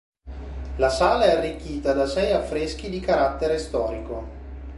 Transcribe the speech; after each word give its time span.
La 0.77 0.89
sala 0.89 1.25
è 1.25 1.37
arricchita 1.37 1.93
da 1.93 2.07
sei 2.07 2.33
affreschi 2.33 2.89
di 2.89 2.99
carattere 2.99 3.59
storico. 3.59 4.29